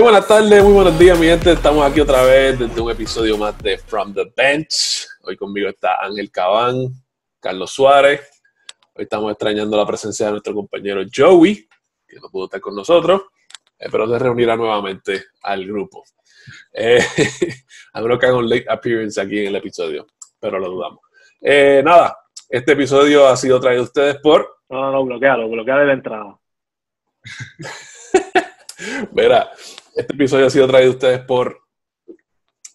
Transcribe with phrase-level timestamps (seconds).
[0.00, 1.52] Muy buenas tardes, muy buenos días, mi gente.
[1.52, 5.06] Estamos aquí otra vez desde un episodio más de From the Bench.
[5.24, 6.86] Hoy conmigo está Ángel Cabán,
[7.38, 8.22] Carlos Suárez.
[8.94, 11.68] Hoy estamos extrañando la presencia de nuestro compañero Joey,
[12.08, 13.24] que no pudo estar con nosotros,
[13.78, 16.02] eh, pero se reunirá nuevamente al grupo.
[16.72, 17.04] Eh,
[17.92, 20.06] a menos que haga un late appearance aquí en el episodio,
[20.40, 21.00] pero lo dudamos.
[21.42, 22.16] Eh, nada,
[22.48, 24.60] este episodio ha sido traído a ustedes por.
[24.70, 26.38] No, no, no, bloquealo, bloquea de la entrada.
[29.12, 29.50] Mira,
[29.94, 31.60] este episodio ha sido traído a ustedes por.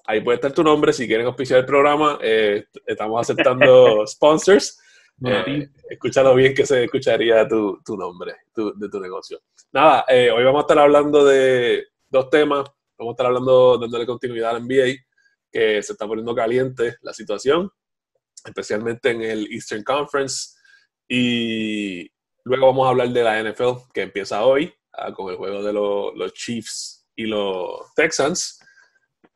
[0.07, 2.19] Ahí puede estar tu nombre si quieren auspiciar el programa.
[2.21, 4.79] eh, estamos aceptando sponsors.
[5.25, 9.39] Eh, escúchalo bien que se escucharía tu, tu nombre tu- de tu negocio.
[9.71, 12.65] Nada, eh, hoy vamos a estar hablando de dos temas.
[12.97, 14.95] Vamos a estar hablando, dándole continuidad al NBA,
[15.51, 17.69] que se está poniendo caliente la situación,
[18.45, 20.55] especialmente en el Eastern Conference.
[21.07, 22.11] Y
[22.43, 25.73] luego vamos a hablar de la NFL, que empieza hoy, ah, con el juego de
[25.73, 28.59] lo- los Chiefs y los Texans.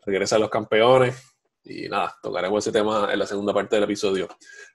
[0.06, 1.26] Regresan los campeones.
[1.64, 4.28] Y nada, tocaremos ese tema en la segunda parte del episodio.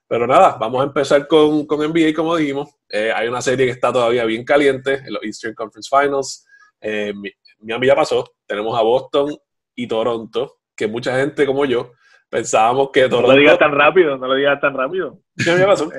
[0.07, 2.69] Pero nada, vamos a empezar con, con NBA, como dijimos.
[2.89, 6.45] Eh, hay una serie que está todavía bien caliente, en los Eastern Conference Finals.
[6.79, 8.35] Eh, Mi- Miami ya pasó.
[8.45, 9.35] Tenemos a Boston
[9.73, 11.91] y Toronto, que mucha gente como yo
[12.29, 13.31] pensábamos que No Toronto...
[13.33, 15.19] lo digas tan rápido, no lo digas tan rápido.
[15.37, 15.89] Miami ya pasó.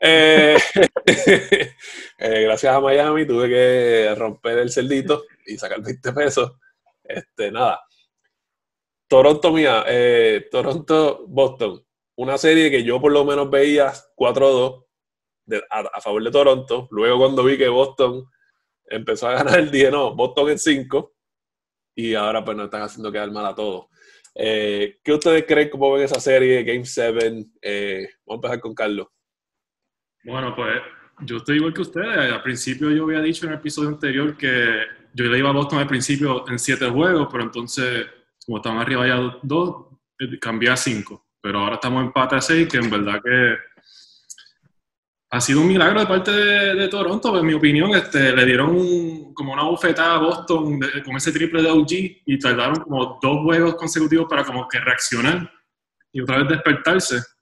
[0.00, 0.56] Eh,
[2.18, 6.52] eh, gracias a Miami tuve que romper el cerdito y sacar 20 pesos.
[7.04, 7.80] Este, nada.
[9.08, 11.84] Toronto, mía, eh, Toronto-Boston.
[12.16, 14.84] Una serie que yo por lo menos veía 4-2
[15.44, 16.88] de- a, favor de Toronto.
[16.90, 18.24] Luego cuando vi que Boston
[18.86, 21.14] empezó a ganar, dije, no, Boston en 5.
[21.94, 23.86] Y ahora pues nos están haciendo quedar mal a todos.
[24.34, 25.70] ¿Qué ustedes creen?
[25.70, 26.62] ¿Cómo ven esa serie?
[26.62, 27.46] Game 7.
[27.62, 29.06] Eh, vamos a empezar con Carlos.
[30.26, 30.82] Bueno, pues
[31.20, 32.32] yo estoy igual que ustedes.
[32.32, 34.82] Al principio yo había dicho en el episodio anterior que
[35.14, 38.06] yo le iba a Boston al principio en siete juegos, pero entonces,
[38.44, 39.86] como estaban arriba ya dos,
[40.18, 41.28] eh, cambié a cinco.
[41.40, 43.56] Pero ahora estamos en empate a seis, que en verdad que
[45.30, 47.94] ha sido un milagro de parte de, Toronto, en mi opinión.
[47.94, 51.92] Este, le dieron como una bofetada a Boston con ese triple de OG
[52.26, 55.48] y tardaron como dos juegos consecutivos para como que reaccionar
[56.12, 57.35] y otra vez despertarse.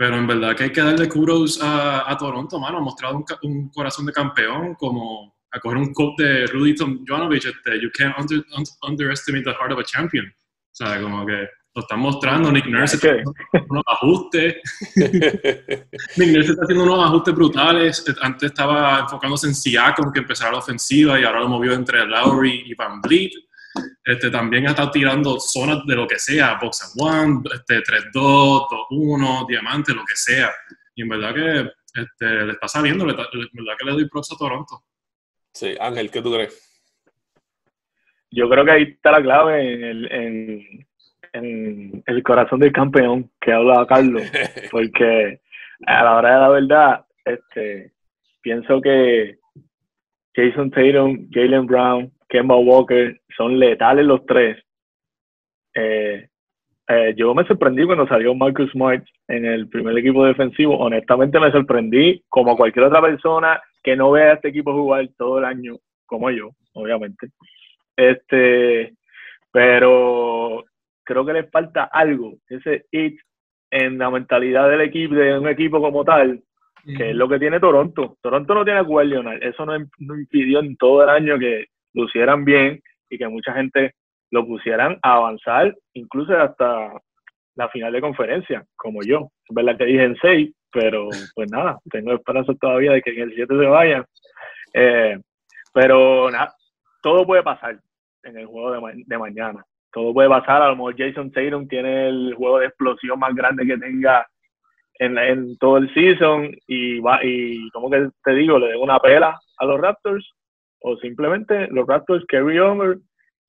[0.00, 2.78] Pero en verdad que hay que darle kudos a, a Toronto, mano.
[2.78, 7.44] Ha mostrado un, un corazón de campeón, como a coger un quote de Rudy Tomjanovich,
[7.44, 10.24] este, you can't under- un- underestimate the heart of a champion.
[10.26, 12.50] O sea, como que lo están mostrando.
[12.50, 13.36] Nick Nurse está Ok.
[13.52, 14.54] haciendo unos ajustes.
[16.16, 18.04] Nick Nurse está haciendo unos ajustes brutales.
[18.22, 22.62] Antes estaba enfocándose en Siakam, que empezara la ofensiva, y ahora lo movió entre Lowry
[22.64, 23.32] y Van Vliet.
[24.04, 28.66] Este, también ha estado tirando zonas de lo que sea, box and one, este, 3-2,
[28.90, 30.50] 2-1, diamante, lo que sea.
[30.94, 31.70] Y en verdad que
[32.00, 34.82] este, le está saliendo, le, en verdad que le doy props a Toronto.
[35.52, 36.66] Sí, Ángel, ¿qué tú crees?
[38.30, 40.86] Yo creo que ahí está la clave en el, en,
[41.32, 44.22] en el corazón del campeón que hablaba Carlos.
[44.70, 45.40] Porque
[45.86, 47.92] a la hora de la verdad, este,
[48.40, 49.38] pienso que
[50.34, 54.56] Jason Tatum, Jalen Brown, Kemba Walker son letales los tres.
[55.74, 56.28] Eh,
[56.88, 60.78] eh, yo me sorprendí cuando salió Marcus Smart en el primer equipo defensivo.
[60.78, 65.38] Honestamente me sorprendí, como cualquier otra persona que no vea a este equipo jugar todo
[65.38, 65.76] el año,
[66.06, 67.28] como yo, obviamente.
[67.96, 68.94] Este,
[69.50, 70.64] pero
[71.02, 73.18] creo que les falta algo, ese it
[73.72, 76.42] en la mentalidad del equipo, de un equipo como tal,
[76.96, 78.16] que es lo que tiene Toronto.
[78.20, 79.42] Toronto no tiene a Kawhi Leonard.
[79.42, 79.76] Eso no
[80.16, 83.94] impidió en todo el año que lucieran bien y que mucha gente
[84.30, 86.92] lo pusieran a avanzar, incluso hasta
[87.56, 89.28] la final de conferencia, como yo.
[89.48, 93.22] Es verdad que dije en seis, pero pues nada, tengo esperanza todavía de que en
[93.22, 94.04] el 7 se vayan.
[94.72, 95.18] Eh,
[95.74, 96.52] pero nada,
[97.02, 97.78] todo puede pasar
[98.22, 99.64] en el juego de, ma- de mañana.
[99.92, 100.62] Todo puede pasar.
[100.62, 104.26] A lo mejor Jason Tatum tiene el juego de explosión más grande que tenga
[105.00, 109.00] en, en todo el season y va y como que te digo, le den una
[109.00, 110.30] pela a los Raptors
[110.80, 112.98] o simplemente los Raptors carry over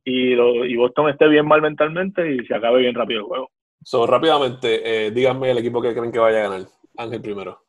[0.04, 3.50] y, lo- y Boston esté bien mal mentalmente y se acabe bien rápido el juego.
[3.84, 6.68] So, rápidamente, eh, díganme el equipo que creen que vaya a ganar.
[6.98, 7.60] Ángel primero.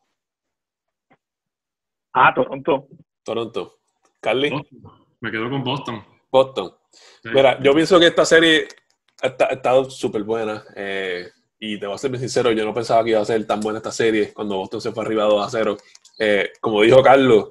[2.13, 2.89] Ah, Toronto.
[3.25, 3.79] Toronto.
[4.21, 4.51] Carly.
[4.51, 4.79] Boston.
[5.21, 6.05] Me quedo con Boston.
[6.31, 6.73] Boston.
[6.91, 7.31] Sí.
[7.33, 8.67] Mira, yo pienso que esta serie
[9.23, 10.63] ha, esta- ha estado súper buena.
[10.77, 11.29] eh,
[11.65, 13.61] y te voy a ser bien sincero, yo no pensaba que iba a ser tan
[13.61, 15.77] buena esta serie cuando Boston se fue arriba 2 a 0.
[16.19, 17.51] Eh, como dijo Carlos,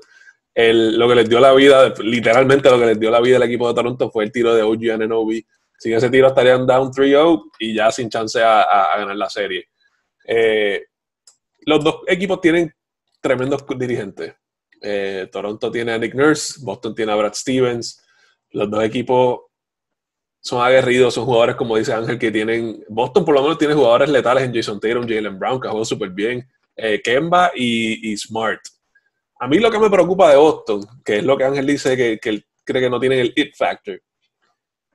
[0.55, 3.67] lo que les dio la vida, literalmente lo que les dio la vida al equipo
[3.67, 5.45] de Toronto fue el tiro de OG Ananobi.
[5.77, 9.71] Sin ese tiro estarían down 3-0 y ya sin chance a ganar la serie.
[10.25, 10.85] Eh,
[11.65, 12.73] los dos equipos tienen
[13.19, 14.33] tremendos dirigentes.
[14.81, 18.03] Eh, Toronto tiene a Nick Nurse, Boston tiene a Brad Stevens.
[18.51, 19.41] Los dos equipos
[20.39, 22.83] son aguerridos, son jugadores, como dice Ángel, que tienen.
[22.89, 26.09] Boston por lo menos tiene jugadores letales en Jason Tatum, Jalen Brown, que jugó súper
[26.09, 28.61] bien, eh, Kemba y, Smart.
[29.41, 32.29] A mí lo que me preocupa de Boston, que es lo que Ángel dice que,
[32.29, 33.99] él cree que no tienen el it factor,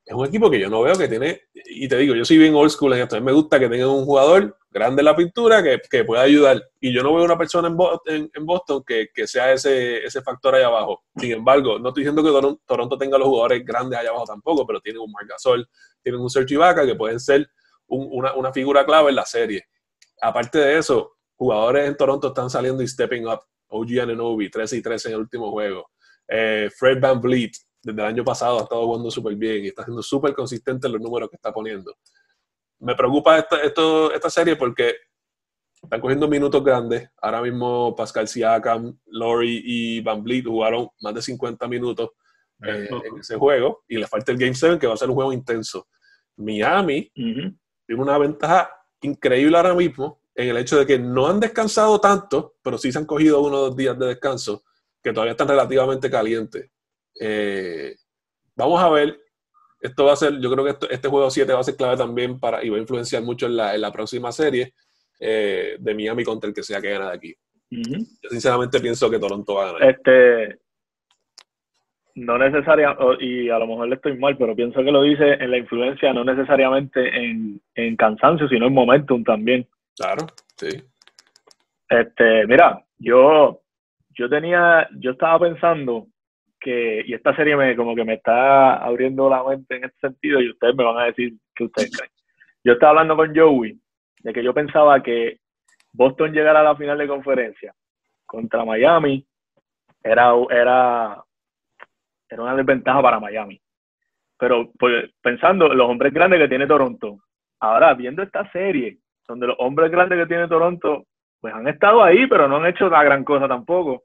[0.05, 2.55] es un equipo que yo no veo que tiene, y te digo, yo soy bien
[2.55, 6.05] old school en esto, me gusta que tengan un jugador grande en la pintura que,
[6.05, 10.63] pueda ayudar, y yo no veo una persona en, Boston que, sea ese, factor ahí
[10.63, 11.03] abajo.
[11.17, 14.81] Sin embargo, no estoy diciendo que Toronto, tenga los jugadores grandes allá abajo tampoco, pero
[14.81, 15.69] tienen un Marc Gasol,
[16.05, 17.51] tienen un Serge Ibaka que pueden ser
[17.89, 19.65] una figura clave en la serie.
[20.21, 23.41] Aparte de eso, jugadores en Toronto están saliendo y stepping up.
[23.69, 25.91] OG Ananobi, 13 y 13 en el último juego.
[26.29, 27.53] Eh, Fred Van Vliet,
[27.83, 30.95] desde el año pasado ha estado jugando súper bien y está siendo súper consistente en
[30.95, 31.95] los números que está poniendo.
[32.81, 34.95] Me preocupa esta, esto, esta serie porque
[35.83, 37.09] están cogiendo minutos grandes.
[37.21, 42.11] Ahora mismo Pascal Siakam, Lori y Van Vliet jugaron más de 50 minutos
[42.63, 45.15] eh, en ese juego y le falta el Game 7 que va a ser un
[45.15, 45.87] juego intenso.
[46.37, 48.71] Miami tiene una ventaja
[49.01, 52.99] increíble ahora mismo en el hecho de que no han descansado tanto, pero sí se
[52.99, 54.65] han cogido uno o dos días de descanso
[55.03, 56.71] que todavía están relativamente calientes.
[57.19, 57.97] Eh,
[58.55, 59.19] vamos a ver.
[59.81, 62.39] Esto va a ser, yo creo que este juego 7 va a ser clave también
[62.39, 64.75] para, y va a influenciar mucho en la, en la próxima serie
[65.21, 67.35] eh, de Miami contra el que sea que gane de aquí.
[67.71, 69.91] Yo sinceramente pienso que Toronto va a ganar.
[69.91, 70.59] Este,
[72.17, 75.51] no necesariamente, y a lo mejor le estoy mal, pero pienso que lo dice en
[75.51, 79.67] la influencia, no necesariamente en, en cansancio, sino en momentum también.
[79.97, 80.27] Claro,
[80.57, 80.69] sí.
[81.89, 83.63] Este, mira, yo,
[84.11, 86.09] yo tenía, yo estaba pensando
[86.67, 90.51] y esta serie me como que me está abriendo la mente en este sentido y
[90.51, 92.11] ustedes me van a decir qué ustedes creen.
[92.65, 93.79] Yo estaba hablando con Joey
[94.21, 95.39] de que yo pensaba que
[95.93, 97.75] Boston llegara a la final de conferencia
[98.25, 99.25] contra Miami
[100.03, 101.23] era, era,
[102.29, 103.61] era una desventaja para Miami.
[104.39, 107.19] Pero pues, pensando en los hombres grandes que tiene Toronto,
[107.61, 111.07] ahora viendo esta serie, donde los hombres grandes que tiene Toronto,
[111.41, 114.03] pues han estado ahí, pero no han hecho la gran cosa tampoco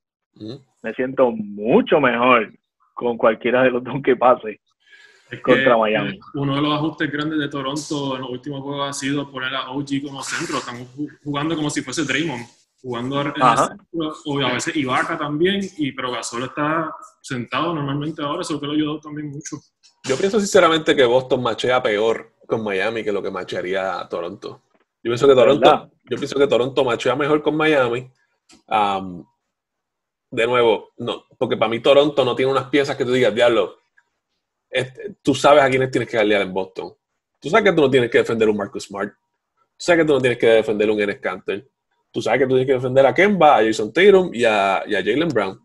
[0.81, 2.51] me siento mucho mejor
[2.93, 4.59] con cualquiera de los dos que pase
[5.41, 6.19] contra Miami.
[6.33, 9.71] Uno de los ajustes grandes de Toronto en los últimos juegos ha sido poner a
[9.71, 10.57] OG como centro.
[10.57, 10.87] Estamos
[11.23, 12.45] jugando como si fuese Draymond,
[12.81, 18.21] jugando en el centro, o a veces Ibaka también, y pero Gasol está sentado normalmente
[18.21, 19.57] ahora, eso que lo ayudó también mucho.
[20.03, 24.61] Yo pienso sinceramente que Boston machea peor con Miami que lo que machearía a Toronto.
[25.03, 28.11] Yo pienso que Toronto, yo pienso que Toronto machea mejor con Miami
[30.31, 33.77] de nuevo, no, porque para mí Toronto no tiene unas piezas que tú digas, diablo,
[34.69, 36.93] este, tú sabes a quiénes tienes que aliar en Boston.
[37.39, 39.11] Tú sabes que tú no tienes que defender un Marcus Smart.
[39.11, 41.67] Tú sabes que tú no tienes que defender un Enes Canter.
[42.11, 45.27] Tú sabes que tú tienes que defender a Kemba, a Jason Tatum y a, Jalen
[45.27, 45.59] Brown.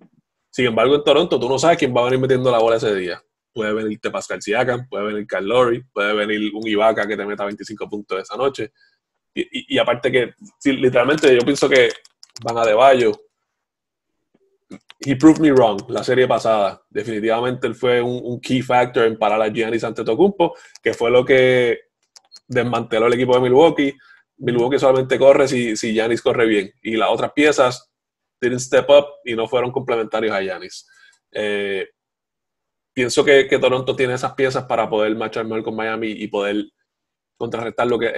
[0.51, 2.95] Sin embargo, en Toronto tú no sabes quién va a venir metiendo la bola ese
[2.95, 3.23] día.
[3.53, 7.45] Puede venirte Pascal Siakam, puede venir Carl Lowry, puede venir un Ibaka que te meta
[7.45, 8.73] 25 puntos esa noche.
[9.39, 10.35] Y, aparte que,
[10.65, 11.91] literalmente yo pienso que
[12.43, 13.13] van a De Bayo,
[15.01, 16.83] he proved me wrong la serie pasada.
[16.89, 21.81] Definitivamente él fue un, key factor en parar a Giannis Antetokounmpo, que fue lo que
[22.49, 23.95] desmanteló el equipo de Milwaukee.
[24.39, 26.73] Milwaukee solamente corre si, si Giannis corre bien.
[26.83, 27.91] Y las otras piezas
[28.41, 30.89] didn't step up y no fueron complementarios a Giannis.
[31.31, 31.89] Eh,
[32.95, 36.65] pienso que, Toronto tiene esas piezas para poder marchar mejor con Miami y poder
[37.37, 38.13] contrarrestar lo que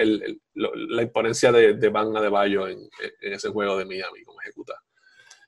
[0.53, 2.79] la imponencia de, de Van Adebayo en,
[3.21, 4.75] en ese juego de Miami como ejecuta.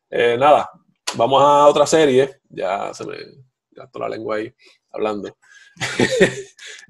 [0.10, 0.70] Eh, nada,
[1.16, 2.42] vamos a otra serie.
[2.50, 3.18] Ya se me
[3.72, 4.54] gastó la lengua ahí
[4.92, 5.38] hablando.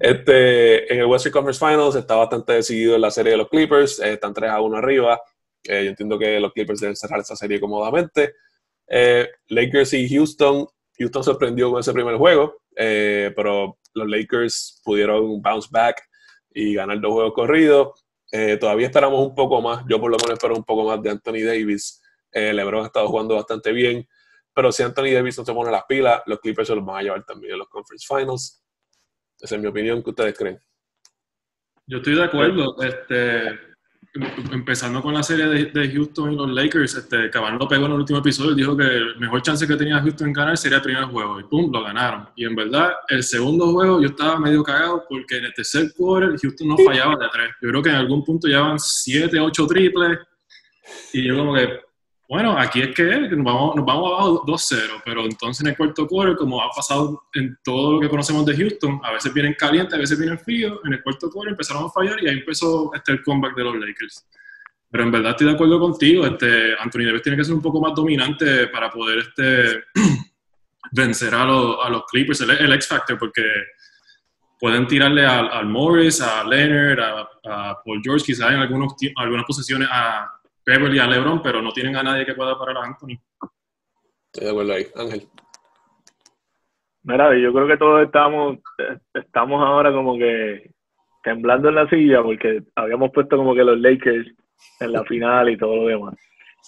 [0.00, 4.00] este, en el Western Conference Finals está bastante decidido en la serie de los Clippers.
[4.00, 5.20] Eh, están 3 a 1 arriba.
[5.62, 8.34] Eh, yo entiendo que los Clippers deben cerrar esa serie cómodamente.
[9.48, 10.66] Lakers y Houston.
[10.98, 16.02] Houston sorprendió con ese primer juego, pero los Lakers pudieron bounce back
[16.54, 18.04] y ganar dos juegos corridos.
[18.60, 19.84] todavía esperamos un poco más.
[19.88, 22.02] Yo por lo menos espero un poco más de Anthony Davis.
[22.32, 24.08] Eh, LeBron ha estado jugando bastante bien.
[24.54, 27.02] Pero si Anthony Davis no se pone las pilas, los Clippers se los van a
[27.02, 28.64] llevar también en los Conference Finals.
[29.38, 30.02] Esa es mi opinión.
[30.02, 30.58] ¿Qué ustedes creen?
[31.86, 32.76] Yo estoy de acuerdo.
[32.82, 33.58] Este,
[34.14, 38.18] empezando con la serie de, Houston y los Lakers, este, lo pegó en el último
[38.18, 41.04] episodio y dijo que el mejor chance que tenía Houston en ganar sería el primer
[41.04, 41.40] juego.
[41.40, 42.28] Y pum, lo ganaron.
[42.36, 46.38] Y en verdad, el segundo juego yo estaba medio cagado porque en el tercer quarter
[46.38, 47.50] Houston no fallaba de tres.
[47.62, 50.18] Yo creo que en algún punto llevaban 7, 8 triples.
[51.14, 51.80] Y yo como que,
[52.32, 56.06] bueno, aquí es que nos vamos, nos vamos abajo 2-0, pero entonces en el cuarto
[56.06, 59.92] quarter, como ha pasado en todo lo que conocemos de Houston, a veces vienen calientes,
[59.92, 63.12] a veces vienen fríos, en el cuarto quarter empezaron a fallar y ahí empezó este,
[63.12, 64.26] el comeback de los Lakers.
[64.90, 67.82] Pero en verdad estoy de acuerdo contigo, este, Anthony Davis tiene que ser un poco
[67.82, 69.84] más dominante para poder este,
[70.92, 73.44] vencer a los, a los Clippers, el, el X-Factor, porque
[74.58, 76.98] pueden tirarle al, Morris, a Leonard,
[77.44, 80.26] a, Paul George, quizás en algunos, algunas posiciones a
[80.64, 83.18] Beverly, a LeBron, pero no tienen a nadie que pueda parar a Anthony.
[84.26, 85.28] Estoy de acuerdo ahí, Ángel.
[87.04, 88.58] Mira, yo creo que todos estamos,
[89.12, 90.70] estamos ahora como que
[91.22, 94.28] temblando en la silla porque habíamos puesto como que los Lakers
[94.80, 96.14] en la final y todo lo demás.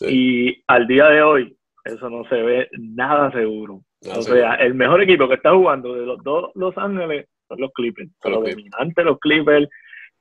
[0.01, 3.83] Y al día de hoy, eso no se ve nada seguro.
[4.13, 7.73] o sea, el mejor equipo que está jugando de los dos Los Ángeles son los
[7.73, 8.11] Clippers.
[8.21, 9.69] Son los dominantes, los Clippers.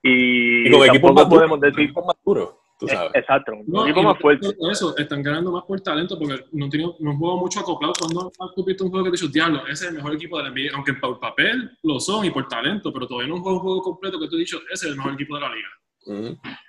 [0.04, 1.92] Y, y con equipos más podemos decir.
[1.94, 2.56] Más duros.
[2.88, 4.48] Eh, exacto, un equipo más fuerte.
[4.72, 7.94] Eso, están ganando más por talento porque no, tienen, no juego mucho acoplado.
[8.00, 10.44] Cuando has visto un juego que te dicho, diablo, ese es el mejor equipo de
[10.44, 13.60] la NBA, aunque por papel lo son y por talento, pero todavía no es un
[13.60, 15.70] juego completo que te he dicho, ese es el mejor equipo de la liga.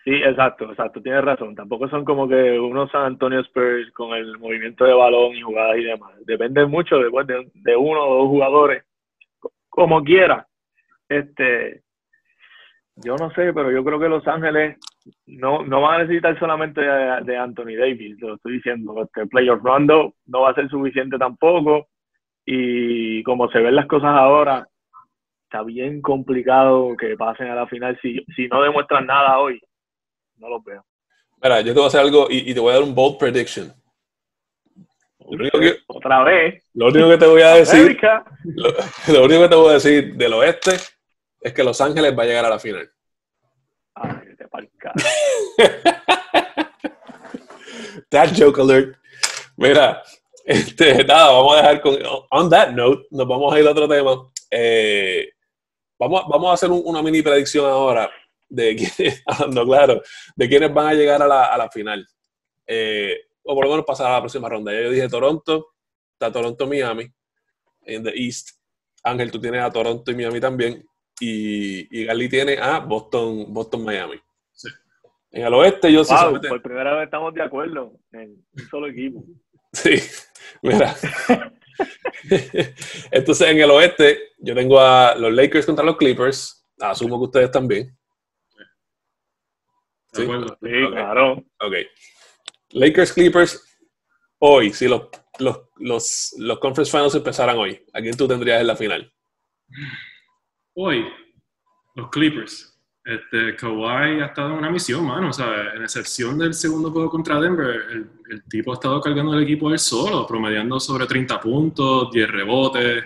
[0.05, 1.55] Sí, exacto, exacto, tienes razón.
[1.55, 5.77] Tampoco son como que unos San Antonio Spurs con el movimiento de balón y jugadas
[5.79, 6.13] y demás.
[6.25, 8.85] Depende mucho después de, de uno o dos jugadores,
[9.69, 10.47] como quiera.
[11.09, 11.83] Este,
[12.97, 14.79] yo no sé, pero yo creo que Los Ángeles
[15.27, 19.03] no, no van a necesitar solamente de, Anthony Davis, lo estoy diciendo.
[19.03, 21.89] Este Player Rondo no va a ser suficiente tampoco.
[22.47, 24.67] Y como se ven las cosas ahora,
[25.45, 27.99] está bien complicado que pasen a la final.
[28.03, 29.61] Si, si no demuestran nada hoy,
[30.37, 30.85] no lo veo.
[31.43, 33.73] Mira, yo te voy a hacer algo y, te voy a dar un bold prediction.
[35.87, 36.65] Otra vez.
[36.75, 37.99] Lo único que te voy a decir.
[38.45, 40.73] Lo, único que te voy a decir del oeste
[41.41, 42.91] es que Los Ángeles va a llegar a la final.
[43.95, 44.34] Ay,
[48.11, 48.97] That joke alert.
[49.57, 50.03] Mira,
[50.45, 51.99] este, nada, vamos a dejar con.
[52.31, 54.31] On that note, nos vamos a ir a otro tema.
[54.51, 55.31] Eh,
[55.99, 58.11] vamos, vamos a hacer una mini predicción ahora
[58.49, 59.23] de quiénes,
[59.65, 60.03] claro,
[60.37, 62.07] de quiénes van a llegar a la, a la final.
[62.67, 64.73] Eh, o por lo menos pasar a la próxima ronda.
[64.73, 65.69] Yo dije Toronto,
[66.13, 67.11] está Toronto, Miami,
[67.83, 68.51] en the East.
[69.03, 70.87] Ángel, tú tienes a Toronto y Miami también.
[71.21, 74.17] Y, y Gali tiene a Boston, Boston, Miami.
[75.35, 76.15] En el oeste yo sí.
[76.49, 79.25] por primera vez estamos de acuerdo en un solo equipo.
[79.73, 79.97] Sí,
[80.63, 80.95] mira.
[83.11, 86.65] Entonces, en el oeste, yo tengo a los Lakers contra los Clippers.
[86.79, 87.99] Asumo que ustedes también.
[90.13, 90.29] Sí, sí
[90.93, 91.45] claro.
[91.61, 91.75] Ok.
[92.71, 93.79] Lakers Clippers,
[94.39, 95.09] hoy, si los,
[95.41, 99.13] los, los, los Conference Finals empezaran hoy, ¿a quién tú tendrías en la final?
[100.75, 101.05] Hoy,
[101.97, 102.74] los Clippers.
[103.05, 105.33] Este, Kawhi ha estado en una misión, mano.
[105.33, 109.43] Sea, en excepción del segundo juego contra Denver, el, el tipo ha estado cargando el
[109.43, 113.05] equipo él solo, promediando sobre 30 puntos, 10 rebotes.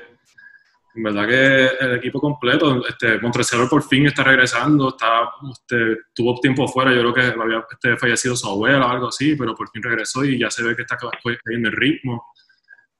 [0.94, 6.40] En verdad que el equipo completo, este, Montreal por fin está regresando, está, este, tuvo
[6.40, 9.70] tiempo fuera, yo creo que había este, fallecido su abuela o algo así, pero por
[9.70, 12.26] fin regresó y ya se ve que está cayendo el ritmo.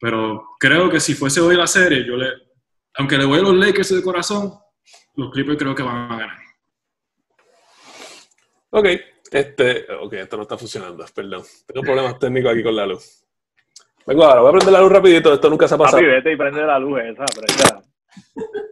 [0.01, 2.29] Pero creo que si fuese hoy la serie, yo le,
[2.99, 4.53] aunque le voy a los Lakers de corazón,
[5.17, 6.48] los Clippers creo que van a ganar.
[8.71, 8.87] Ok,
[9.31, 11.43] este, ok, esto no está funcionando, perdón.
[11.67, 13.25] Tengo problemas técnicos aquí con la luz.
[14.07, 15.99] Vengo ahora, voy a prender la luz rapidito, esto nunca se ha pasado.
[15.99, 17.25] Papi, vete y prende la luz esa,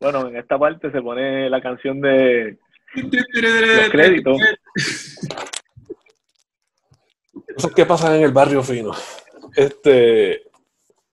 [0.00, 2.58] Bueno, en esta parte se pone la canción de
[2.94, 4.36] los créditos.
[7.54, 8.92] Cosas que pasan en el barrio fino.
[9.54, 10.42] Este,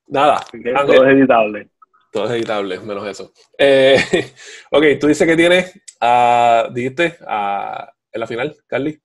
[0.08, 0.40] nada.
[0.86, 1.68] todo es editable.
[2.10, 3.32] Todo es editable, menos eso.
[3.56, 3.96] Eh,
[4.70, 9.00] ok, tú dices que tienes, a, dijiste, a, en la final, Carly.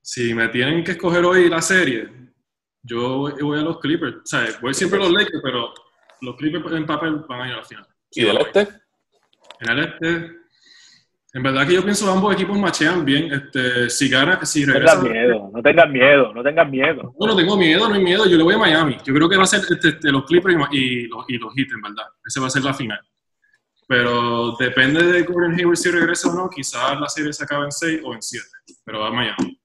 [0.00, 2.08] Si me tienen que escoger hoy la serie,
[2.82, 4.16] yo voy a los Clippers.
[4.18, 5.74] O sea, voy siempre a los Lakers, pero
[6.20, 7.86] los Clippers en papel van a ir a la final.
[8.12, 8.68] ¿Y del este?
[9.60, 10.30] En el este,
[11.36, 13.30] en verdad que yo pienso que ambos equipos machean bien.
[13.30, 14.96] Este, si gana, si regresa.
[14.96, 17.14] No tengas miedo, no tengas miedo, no tengas miedo.
[17.20, 18.24] No, no tengo miedo, no hay miedo.
[18.24, 18.96] Yo le voy a Miami.
[19.04, 21.68] Yo creo que va a ser este, este, los Clippers y, los, y los Heat,
[21.74, 22.06] en verdad.
[22.24, 22.98] Ese va a ser la final.
[23.86, 26.48] Pero depende de Gordon Hayward si regresa o no.
[26.48, 28.46] Quizás la serie se acabe en 6 o en 7.
[28.82, 29.60] Pero va a Miami.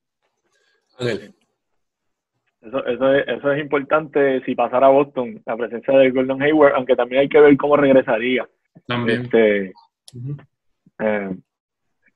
[1.00, 6.74] Eso, eso, es, eso es importante si pasara a Boston, la presencia de Gordon Hayward,
[6.76, 8.46] aunque también hay que ver cómo regresaría.
[8.86, 9.22] También.
[9.22, 9.74] Este,
[11.00, 11.38] eh,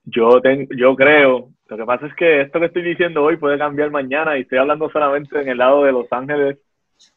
[0.05, 3.89] yo, yo creo, lo que pasa es que esto que estoy diciendo hoy puede cambiar
[3.91, 6.59] mañana y estoy hablando solamente en el lado de Los Ángeles,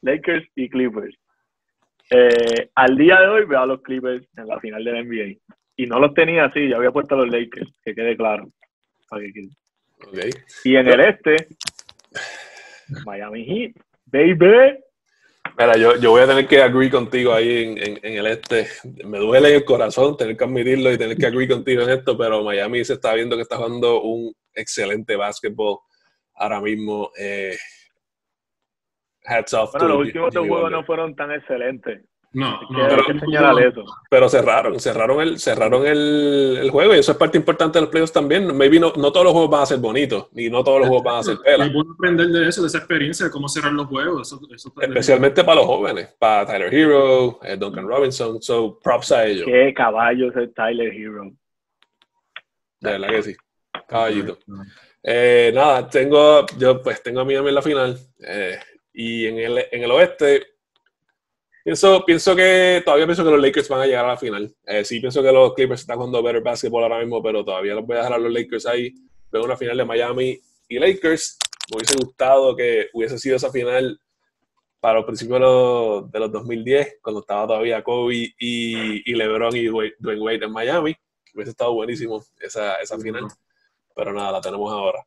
[0.03, 1.17] Lakers y Clippers.
[2.11, 5.39] Eh, al día de hoy veo a los Clippers en la final de la NBA.
[5.77, 8.49] Y no los tenía así, ya había puesto a los Lakers, que quede claro.
[10.65, 11.49] Y en el este,
[13.05, 13.73] Miami Heat,
[14.07, 14.79] baby.
[15.59, 18.69] Mira, yo, yo voy a tener que agree contigo ahí en, en, el este.
[19.05, 22.45] Me duele el corazón tener que admitirlo y tener que agree contigo en esto, pero
[22.45, 25.81] Miami se está viendo que está jugando un excelente básquetbol
[26.35, 27.11] ahora mismo.
[27.19, 27.57] Eh,
[29.25, 29.73] hats off.
[29.73, 32.05] Bueno, los últimos dos juegos no fueron tan excelentes.
[32.31, 33.85] No, no, pero- eso.
[34.11, 37.91] Pero cerraron, cerraron el, cerraron el, el juego y eso es parte importante de los
[37.91, 38.55] playoffs también.
[38.55, 41.05] Maybe no, no todos los juegos van a ser bonitos, ni no todos los juegos
[41.05, 41.73] van a ser Es pelas.
[41.73, 44.29] bueno aprender de eso, de esa experiencia, de cómo cerrar los juegos.
[44.29, 48.43] Eso, eso está- Especialmente para los jóvenes, para Tyler Hero, eh, Duncan Robinson.
[48.43, 49.47] So, props a ellos.
[49.47, 51.33] Qué caballo es el Tyler Hero.
[52.81, 53.37] De verdad que sí.
[53.89, 54.39] Caballito.
[55.03, 57.99] Eh, nada, tengo, yo pues tengo a Miami en la final.
[58.27, 58.59] eh,
[58.93, 60.45] y en el, en el oeste,
[61.69, 64.55] pienso, pienso que todavía pienso que los Lakers van a llegar a la final.
[64.67, 67.87] Eh, sí, pienso que los Clippers están jugando better basketball ahora mismo, pero todavía los
[67.87, 68.95] voy a dejar a los Lakers ahí.
[69.31, 71.39] Veo una final de Miami y Lakers.
[71.71, 74.01] Me hubiese gustado que hubiese sido esa final
[74.81, 79.55] para los principios de los, de los 2010, cuando estaba todavía Kobe y, y LeBron
[79.57, 80.97] y Dwayne Wade en Miami.
[81.35, 83.29] Hubiese estado buenísimo esa, esa final
[83.99, 85.05] pero nada, la tenemos ahora.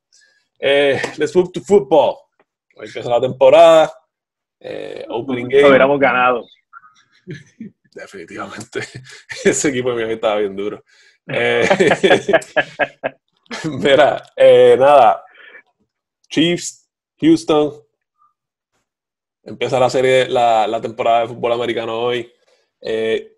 [0.59, 2.17] Eh, let's move to football.
[2.75, 3.89] Hoy empieza la temporada.
[4.63, 5.67] Eh, opening Lo game.
[5.69, 6.45] hubiéramos ganado.
[7.93, 8.79] Definitivamente.
[9.43, 10.83] Ese equipo de Miami estaba bien duro.
[11.33, 11.69] Eh,
[13.79, 15.23] mira, eh, nada.
[16.27, 16.89] Chiefs,
[17.21, 17.71] Houston.
[19.43, 22.29] Empieza la serie, la, la temporada de fútbol americano hoy.
[22.81, 23.37] Eh,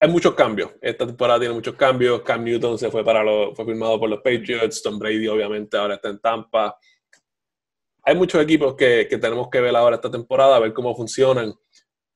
[0.00, 0.72] hay muchos cambios.
[0.82, 2.22] Esta temporada tiene muchos cambios.
[2.22, 4.82] Cam Newton se fue para los, fue firmado por los Patriots.
[4.82, 6.76] Tom Brady, obviamente, ahora está en Tampa.
[8.08, 11.52] Hay muchos equipos que, tenemos que ver ahora esta temporada, a ver cómo funcionan.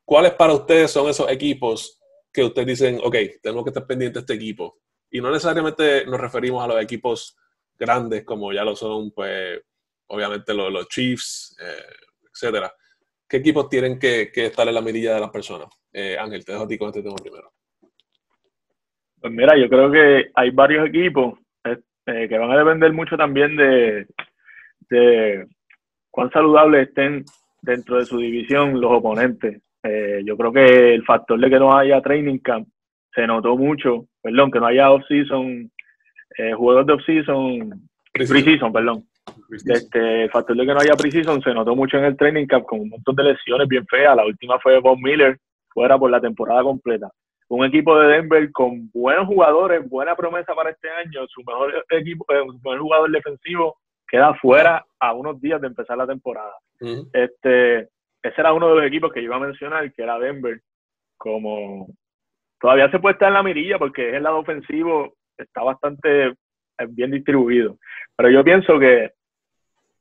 [0.05, 2.01] ¿Cuáles para ustedes son esos equipos
[2.33, 4.79] que ustedes dicen, ok, tenemos que estar pendientes de este equipo?
[5.11, 7.37] Y no necesariamente nos referimos a los equipos
[7.77, 9.61] grandes como ya lo son, pues,
[10.07, 12.73] obviamente los, Chiefs, eh, etcétera.
[13.29, 15.69] ¿Qué equipos tienen que, estar en la mirilla de las personas?
[15.93, 17.53] Eh, Ángel, te dejo a ti con este tema primero.
[19.21, 23.57] Pues mira, yo creo que hay varios equipos eh, que van a depender mucho también
[23.57, 24.07] de,
[24.89, 25.49] de
[26.21, 27.25] cuán saludables estén
[27.63, 29.63] dentro de su división los oponentes.
[29.83, 32.69] Eh, yo creo que el factor de que no haya training camp
[33.15, 35.71] se notó mucho, perdón, que no haya off-season,
[36.37, 39.05] eh, juegos de off-season, pre-season, perdón.
[39.67, 42.67] Este, el factor de que no haya pre-season se notó mucho en el training camp
[42.67, 44.15] con un montón de lesiones bien feas.
[44.15, 45.39] La última fue Bob Miller,
[45.71, 47.09] fuera por la temporada completa
[47.49, 52.25] un equipo de Denver con buenos jugadores, buena promesa para este año, su mejor equipo,
[52.29, 53.77] eh, su mejor jugador defensivo
[54.11, 56.55] queda fuera a unos días de empezar la temporada.
[56.81, 57.11] Uh -huh.
[57.13, 57.89] Este,
[58.23, 60.61] ese era uno de los equipos que yo iba a mencionar, que era Denver,
[61.17, 61.87] como
[62.61, 66.35] todavía se puede estar en la mirilla porque es el lado ofensivo, está bastante
[66.89, 67.77] bien distribuido.
[68.17, 69.13] Pero yo pienso que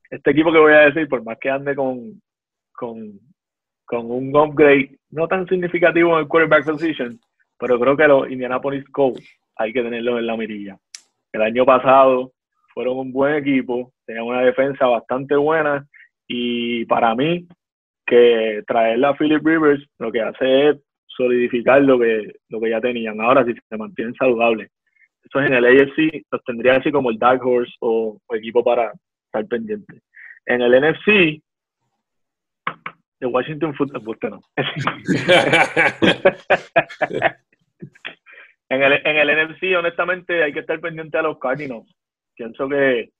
[0.10, 2.22] este equipo que voy a decir, por más que ande con,
[2.74, 3.20] con,
[3.86, 7.20] con un upgrade no tan significativo en el quarterback position,
[7.58, 9.24] pero creo que los Indianapolis Colts
[9.56, 10.78] hay que tenerlos en la mirilla.
[11.32, 12.32] El año pasado
[12.80, 15.86] fueron un buen equipo, tenían una defensa bastante buena
[16.30, 17.46] y para mí
[18.06, 22.80] que traer a Philip Rivers lo que hace es solidificar lo que, lo que ya
[22.80, 23.20] tenían.
[23.20, 24.72] Ahora si se mantienen saludables.
[25.26, 28.94] Eso en el AFC los tendría así como el Dark Horse o, o equipo para
[29.26, 30.00] estar pendiente.
[30.46, 31.44] En el NFC
[33.20, 34.40] de Washington Football, no.
[38.70, 41.99] en, el, en el NFC, honestamente, hay que estar pendiente a los Cardinals.
[42.40, 43.12] Pienso que,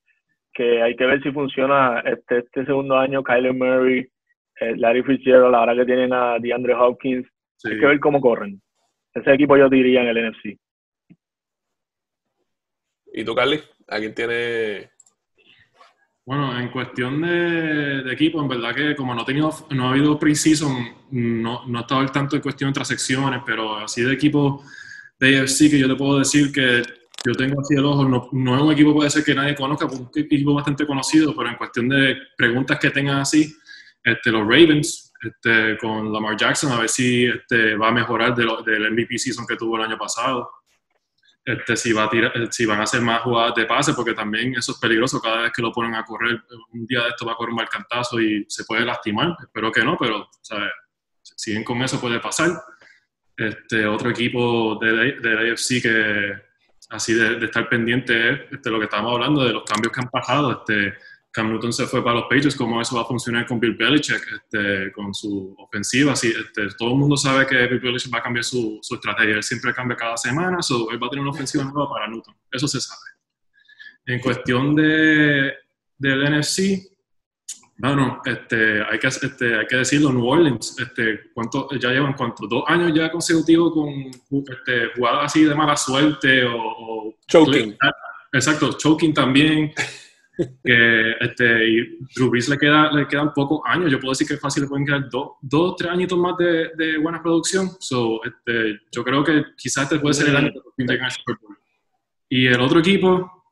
[0.54, 4.08] que hay que ver si funciona este, este segundo año Kyler Murray,
[4.60, 7.28] eh, Larry Fitzgerald, ahora que tienen a DeAndre Hopkins.
[7.58, 7.68] Sí.
[7.68, 8.62] Hay que ver cómo corren.
[9.12, 10.58] Ese equipo yo diría en el NFC.
[13.12, 13.60] ¿Y tú, Carly?
[13.88, 14.88] ¿A quién tiene
[16.24, 19.90] bueno, en cuestión de, de, equipo, en verdad que como no, he tenido, no ha
[19.90, 20.72] habido pre-season,
[21.10, 24.64] no, no he estado al tanto de cuestión de transacciones, pero así de equipo
[25.18, 26.82] de AFC que yo te puedo decir que
[27.24, 29.86] yo tengo así el ojo, no, no es un equipo puede ser que nadie conozca,
[29.86, 33.54] es un equipo bastante conocido, pero en cuestión de preguntas que tengan así,
[34.02, 38.44] este, los Ravens, este, con Lamar Jackson, a ver si este, va a mejorar de
[38.44, 40.50] lo, del MVP season que tuvo el año pasado.
[41.44, 44.54] Este, si, va a tirar, si van a hacer más jugadas de pase, porque también
[44.54, 46.42] eso es peligroso cada vez que lo ponen a correr.
[46.72, 49.36] Un día de esto va a correr un mal cantazo y se puede lastimar.
[49.40, 50.70] Espero que no, pero ¿sabes?
[51.22, 52.50] si bien con eso puede pasar.
[53.36, 56.49] Este, otro equipo de, de AFC que
[56.90, 60.00] así de, de, estar pendiente es este, lo que estábamos hablando de los cambios que
[60.00, 60.52] han pasado.
[60.52, 60.94] Este,
[61.32, 64.20] Cam Newton se fue para los Patriots, cómo eso va a funcionar con Bill Belichick,
[64.32, 66.12] este, con su ofensiva.
[66.12, 69.36] Así, este, todo el mundo sabe que Bill Belichick va a cambiar su, su estrategia.
[69.36, 72.34] Él siempre cambia cada semana, so él va a tener una ofensiva nueva para Newton.
[72.50, 73.00] Eso se sabe.
[74.06, 75.54] En cuestión de,
[75.96, 76.89] del NFC,
[77.80, 82.46] bueno, este, hay, que, este, hay que decirlo, New Orleans, este, ¿cuánto, ya llevan cuántos,
[82.46, 86.56] dos años ya consecutivos con este, jugadas así de mala suerte o...
[86.58, 87.74] o choking.
[88.32, 89.72] Exacto, choking también.
[90.64, 93.90] que este, y Drew Brees le, queda, le quedan pocos años.
[93.90, 96.72] Yo puedo decir que es fácil le pueden quedar dos, dos tres añitos más de,
[96.76, 97.70] de, buena producción.
[97.80, 101.56] So, este, yo creo que quizás este puede ser el año Bowl.
[102.28, 103.44] Y el otro equipo,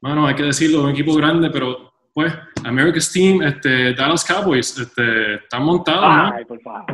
[0.00, 2.32] bueno, hay que decirlo, un equipo grande, pero pues,
[2.64, 6.86] America's Team, este, Dallas Cowboys, este, están montados, Ay, por favor.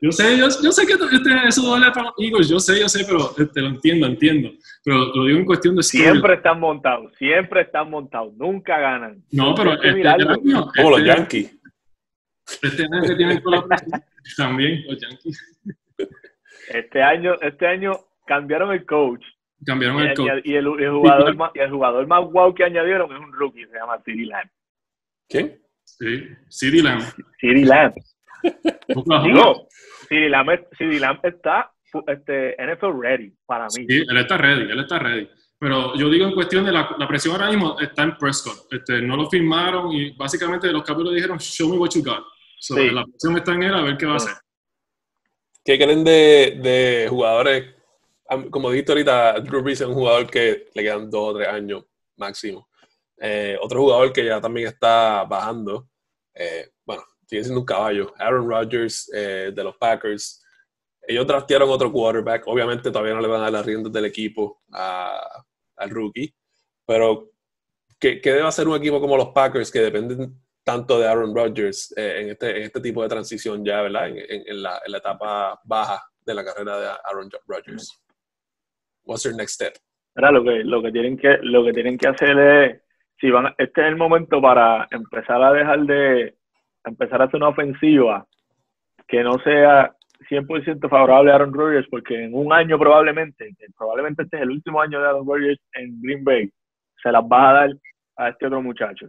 [0.00, 2.88] Yo sé, yo, yo sé que este, eso duele para los Eagles, yo sé, yo
[2.88, 4.50] sé, pero este, lo entiendo, entiendo.
[4.84, 5.82] Pero lo digo en cuestión de...
[5.82, 9.22] Siempre están montados, siempre están montados, nunca ganan.
[9.30, 10.26] No, pero este año...
[10.76, 11.58] Como los este Yankees.
[12.60, 13.64] Este año que tienen con
[14.36, 15.56] también los Yankees.
[16.68, 17.92] Este año, este año
[18.26, 19.24] cambiaron el coach.
[19.64, 20.28] Cambiaron el coach.
[20.44, 23.76] Y, el, jugador más, y el jugador más guau que añadieron es un rookie, se
[23.76, 24.50] llama CD Lamb.
[25.28, 25.60] ¿Quién?
[25.84, 27.02] Sí, CD Lamb.
[27.40, 27.94] CD Lamb.
[29.24, 29.68] Digo,
[30.08, 31.72] CD Lamb, CD Lamb está
[32.06, 33.86] este, NFL ready para mí.
[33.88, 35.28] Sí, él está ready, él está ready.
[35.58, 38.72] Pero yo digo en cuestión de la, la presión ahora mismo está en Prescott.
[38.72, 42.24] Este, no lo firmaron y básicamente los capítulos dijeron, show me what you got.
[42.58, 44.34] So, La presión está en él a ver qué va a hacer.
[45.64, 47.73] ¿Qué creen de, de jugadores?
[48.50, 51.84] Como dijiste ahorita, Drew Brees es un jugador que le quedan dos o tres años
[52.16, 52.68] máximo.
[53.18, 55.88] Eh, otro jugador que ya también está bajando,
[56.34, 60.42] eh, bueno, sigue siendo un caballo, Aaron Rodgers eh, de los Packers.
[61.06, 64.62] Ellos draftearon otro quarterback, obviamente todavía no le van a dar las riendas del equipo
[64.72, 66.34] al rookie,
[66.86, 67.30] pero
[67.98, 71.92] ¿qué, ¿qué, debe hacer un equipo como los Packers que dependen tanto de Aaron Rodgers
[71.96, 74.08] en, este, en este tipo de transición ya, ¿verdad?
[74.08, 78.03] En, en, la, en, la, etapa baja de la carrera de Aaron Rodgers.
[79.04, 79.74] What's your next step?
[80.16, 82.82] Ahora, lo que, lo que tienen que lo que tienen que hacer es
[83.20, 86.34] si van este es el momento para empezar a dejar de
[86.84, 88.26] empezar a hacer una ofensiva
[89.06, 89.94] que no sea
[90.28, 94.80] 100% favorable a Aaron Rodgers, porque en un año probablemente, probablemente este es el último
[94.80, 96.50] año de Aaron Rodgers en Green Bay,
[97.02, 97.70] se las va a dar
[98.16, 99.06] a este otro muchacho.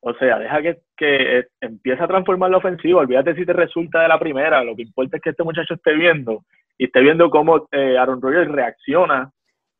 [0.00, 4.08] O sea, deja que, que empiece a transformar la ofensiva, olvídate si te resulta de
[4.08, 6.44] la primera, lo que importa es que este muchacho esté viendo
[6.78, 9.30] y esté viendo cómo eh, Aaron Rodgers reacciona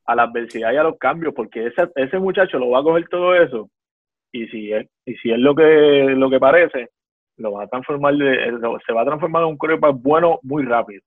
[0.05, 3.09] a la adversidad y a los cambios, porque ese, ese muchacho lo va a coger
[3.09, 3.71] todo eso
[4.33, 5.63] y si es, y si es lo que
[6.17, 6.89] lo que parece,
[7.37, 11.03] lo va a transformar se va a transformar en un quarterback bueno muy rápido.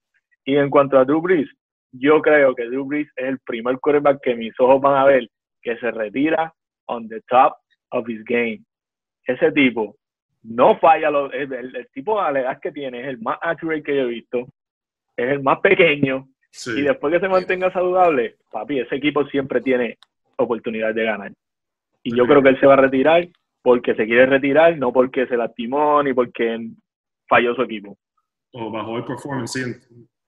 [0.46, 1.50] Y en cuanto a Drew Brees,
[1.92, 5.28] yo creo que Drew Brees es el primer quarterback que mis ojos van a ver
[5.62, 6.54] que se retira
[6.86, 7.54] on the top
[7.92, 8.62] of his game.
[9.26, 9.96] Ese tipo
[10.44, 14.08] no falla, el, tipo de edad que tiene es el más accurate que yo he
[14.08, 14.48] visto,
[15.24, 16.28] es el más pequeño,
[16.76, 19.98] y después que se mantenga saludable, papi, ese equipo siempre tiene
[20.36, 21.32] oportunidad de ganar.
[22.04, 23.28] Y yo creo que él se va a retirar
[23.62, 26.72] porque se quiere retirar, no porque se lastimó ni porque
[27.28, 27.98] falló su equipo.
[28.54, 29.62] O bajó el performance, sí.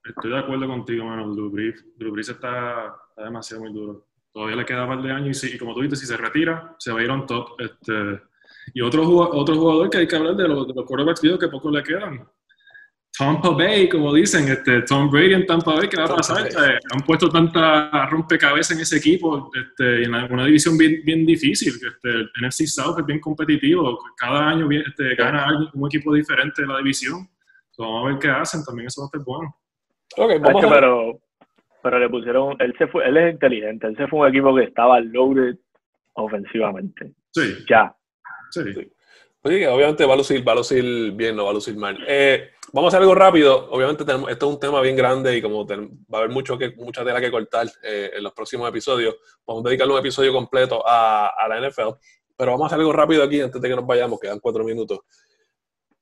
[0.05, 1.33] Estoy de acuerdo contigo, mano.
[1.33, 4.05] Drew Brees, está, demasiado muy duro.
[4.31, 6.91] Todavía le queda un par de años y, como tú dices, si se retira, se
[6.91, 7.59] va a ir on top.
[7.59, 8.21] Este,
[8.73, 11.69] y otro, otro jugador que hay que hablar de los, de los quarterbacks que poco
[11.69, 12.27] le quedan.
[13.17, 16.47] Tampa Bay, como dicen, este, Tom Brady en Tampa Bay, ¿qué va a pasar?
[16.91, 21.73] han puesto tanta rompecabezas en ese equipo, este, en una división bien, bien difícil.
[21.73, 26.63] Este, el NFC South es bien competitivo, cada año este, gana alguien, un equipo diferente
[26.63, 27.29] de la división.
[27.77, 29.55] vamos a ver qué hacen, también eso va a estar bueno.
[30.17, 31.19] Okay, vamos pero,
[31.83, 34.63] pero le pusieron, él, se fue, él es inteligente, él se fue un equipo que
[34.63, 35.55] estaba loaded
[36.13, 37.13] ofensivamente.
[37.31, 37.63] Sí.
[37.69, 37.95] Ya.
[38.49, 38.61] Sí.
[39.45, 41.97] Oye, obviamente va a lucir, va a lucir bien, no va a lucir mal.
[42.07, 43.69] Eh, vamos a hacer algo rápido.
[43.71, 45.75] Obviamente tenemos, esto es un tema bien grande y como va
[46.13, 49.69] a haber mucho que, mucha tela que cortar eh, en los próximos episodios, vamos a
[49.69, 51.89] dedicarle un episodio completo a, a, la NFL.
[52.37, 54.99] Pero vamos a hacer algo rápido aquí antes de que nos vayamos, quedan cuatro minutos.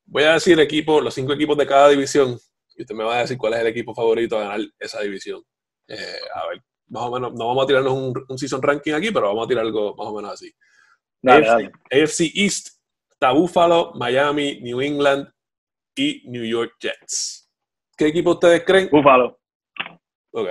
[0.04, 2.38] Voy a decir equipo, los cinco equipos de cada división
[2.76, 5.42] y usted me va a decir cuál es el equipo favorito a ganar esa división.
[5.88, 9.10] Eh, a ver, más o menos, no vamos a tirarnos un, un, season ranking aquí,
[9.10, 10.54] pero vamos a tirar algo más o menos así.
[11.24, 12.81] AFC, East
[13.22, 15.28] está Buffalo, Miami, New England,
[15.94, 17.48] y New York Jets.
[17.96, 18.88] ¿Qué equipo ustedes creen?
[18.90, 19.38] Buffalo.
[20.32, 20.48] Ok.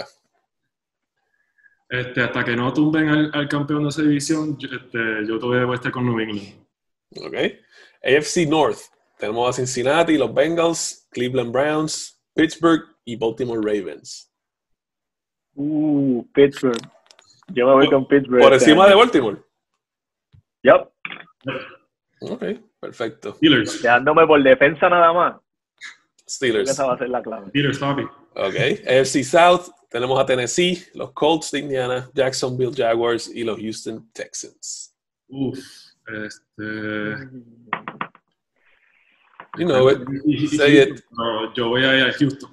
[1.89, 5.73] Este, hasta que no tumben al, campeón de esa división, yo, este, yo todavía voy
[5.73, 6.65] a estar con New England.
[7.17, 7.35] Ok.
[8.03, 8.79] AFC North.
[9.17, 14.31] Tenemos a Cincinnati, los Bengals, Cleveland Browns, Pittsburgh y Baltimore Ravens.
[15.55, 16.79] Uh, Pittsburgh.
[17.49, 18.41] Yo me voy con Pittsburgh.
[18.41, 19.43] ¿Por encima de Baltimore?
[20.63, 20.89] Yep.
[22.21, 22.43] Ok.
[22.79, 23.33] Perfecto.
[23.35, 23.81] Steelers.
[23.81, 25.35] Quedándome por defensa nada más.
[26.27, 26.69] Steelers.
[26.69, 27.49] Esa va a ser la clave.
[27.49, 28.03] Steelers, Tommy.
[28.35, 28.55] Ok.
[28.87, 34.95] AFC South, tenemos a Tennessee, los Colts de Indiana, Jacksonville Jaguars y los Houston Texans.
[35.27, 35.59] Uf,
[36.07, 36.63] este.
[39.57, 39.99] You know it.
[40.49, 41.03] Say it.
[41.11, 42.49] No, yo voy a ir a Houston.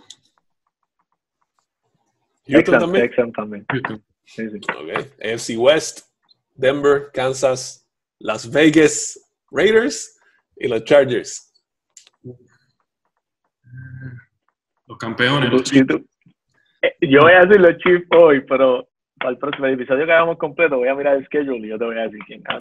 [2.48, 3.08] Houston también.
[3.08, 3.66] Texans también.
[3.70, 4.04] Houston.
[4.24, 4.58] Sí, sí.
[4.76, 5.32] Okay.
[5.32, 6.00] AFC West,
[6.54, 10.18] Denver, Kansas, Las Vegas Raiders
[10.56, 11.44] y los Chargers.
[14.86, 15.50] Los campeones.
[16.80, 20.38] Eh, Yo voy a decir los Chiefs hoy, pero para el próximo episodio que hagamos
[20.38, 22.60] completo voy a mirar el schedule y yo te voy a decir quién gana.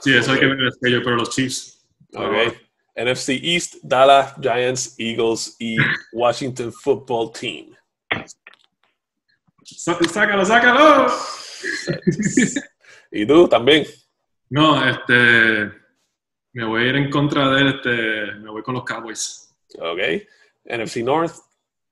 [0.00, 1.86] Sí, eso hay que ver el sello, pero los Chiefs.
[2.14, 2.54] Ok.
[2.96, 5.76] NFC East, Dallas, Giants, Eagles y
[6.12, 7.74] Washington Football Team.
[9.64, 11.06] Sá- Sácalo, sácalo.
[13.10, 13.84] ¿Y tú también?
[14.50, 15.72] No, este.
[16.54, 18.34] Me voy a ir en contra de él, este.
[18.38, 19.52] Me voy con los Cowboys.
[19.76, 19.98] Ok.
[20.64, 21.34] NFC North,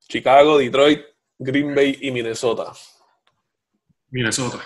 [0.09, 1.01] Chicago, Detroit,
[1.37, 2.72] Green Bay y Minnesota.
[4.11, 4.62] Minnesota.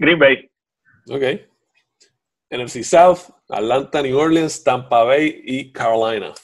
[0.00, 0.50] Green Bay.
[1.08, 1.22] Ok.
[2.50, 6.34] NFC South, Atlanta, New Orleans, Tampa Bay y Carolina.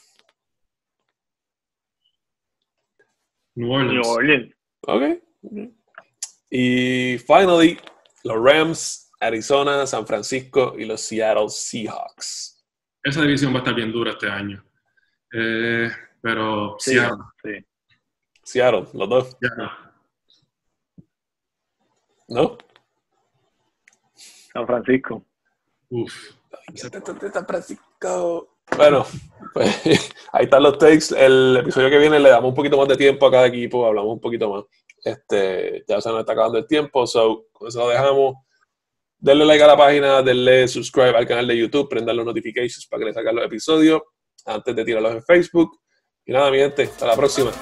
[3.57, 3.95] New Orleans.
[3.95, 4.55] New Orleans.
[4.83, 5.03] Ok.
[6.51, 7.81] Y finally,
[8.27, 12.65] los Rams, Arizona, San Francisco y los Seattle Seahawks.
[13.03, 14.65] Esa división va a estar bien dura este año.
[15.33, 15.89] Eh,
[16.21, 17.67] pero Sí, Seattle, sí.
[18.43, 19.49] Seattle, los dos, ya.
[22.29, 22.59] ¿no?
[24.53, 25.25] San Francisco.
[25.91, 26.13] Uf.
[26.75, 28.57] San Francisco.
[28.77, 29.07] Bueno,
[29.55, 31.15] pues, ahí están los takes.
[31.17, 34.15] El episodio que viene le damos un poquito más de tiempo a cada equipo, hablamos
[34.15, 34.65] un poquito más.
[35.07, 38.35] Este, ya se nos está acabando el tiempo, so con eso lo dejamos.
[39.19, 42.99] Denle like a la página, denle subscribe al canal de YouTube, prendan los notifications para
[42.99, 44.03] que les salgan los episodios
[44.45, 45.79] antes de tirarlos en Facebook.
[46.25, 47.53] Y nada, mi gente, hasta la próxima.